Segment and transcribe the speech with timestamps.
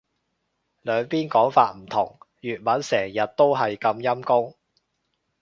[0.81, 2.17] 兩邊講法唔同。
[2.41, 4.55] 粵文成日都係咁陰功